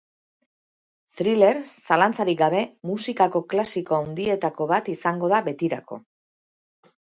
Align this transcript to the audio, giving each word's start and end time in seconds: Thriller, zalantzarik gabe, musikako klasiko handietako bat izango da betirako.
Thriller, 1.17 1.59
zalantzarik 1.87 2.39
gabe, 2.39 2.63
musikako 2.93 3.43
klasiko 3.53 3.99
handietako 4.01 4.69
bat 4.75 4.91
izango 4.97 5.33
da 5.37 5.45
betirako. 5.53 6.03